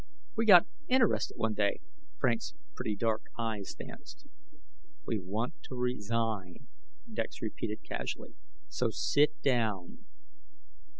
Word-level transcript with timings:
"We 0.35 0.47
got 0.47 0.65
interested 0.87 1.35
one 1.37 1.53
day." 1.53 1.79
Frank's 2.19 2.55
pretty, 2.73 2.95
dark 2.95 3.25
eyes 3.37 3.75
danced. 3.77 4.25
"We 5.05 5.19
want 5.19 5.53
to 5.65 5.75
resign," 5.75 6.65
Dex 7.13 7.39
repeated 7.39 7.83
casually, 7.83 8.33
"so 8.67 8.89
sit 8.89 9.39
down." 9.43 10.05